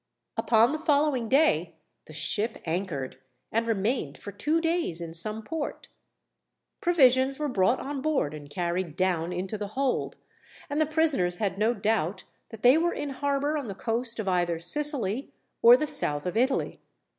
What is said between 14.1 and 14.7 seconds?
of either